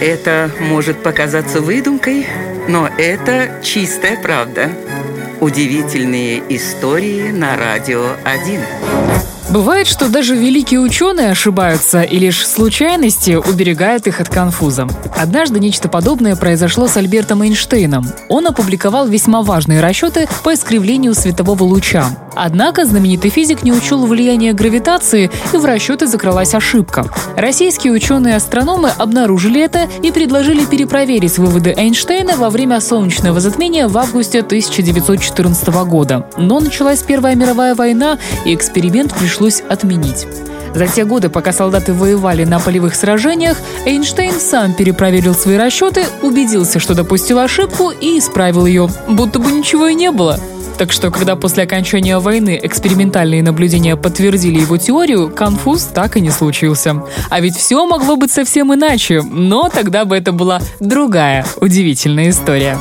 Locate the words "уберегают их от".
13.32-14.28